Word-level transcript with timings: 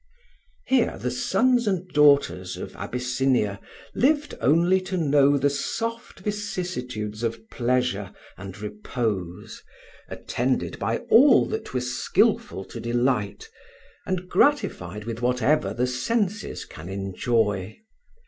HERE 0.65 0.97
the 0.97 1.11
sons 1.11 1.67
and 1.67 1.87
daughters 1.89 2.57
of 2.57 2.75
Abyssinia 2.75 3.59
lived 3.93 4.33
only 4.41 4.81
to 4.81 4.97
know 4.97 5.37
the 5.37 5.51
soft 5.51 6.21
vicissitudes 6.21 7.21
of 7.21 7.47
pleasure 7.51 8.11
and 8.35 8.57
repose, 8.59 9.61
attended 10.09 10.79
by 10.79 10.97
all 11.11 11.45
that 11.49 11.75
were 11.75 11.81
skilful 11.81 12.65
to 12.65 12.79
delight, 12.79 13.47
and 14.07 14.27
gratified 14.27 15.03
with 15.03 15.21
whatever 15.21 15.71
the 15.71 15.85
senses 15.85 16.65
can 16.65 16.89
enjoy. 16.89 17.77